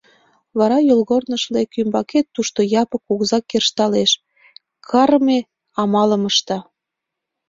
Вара 0.57 0.77
йолгорныш 0.89 1.43
лек, 1.53 1.69
ӱмбакет 1.81 2.25
тушто 2.35 2.59
Япык 2.81 3.01
кугыза 3.07 3.39
кержалтеш, 3.49 4.11
кырыме 4.87 5.39
амалым 5.81 6.23
ышта... 6.31 6.57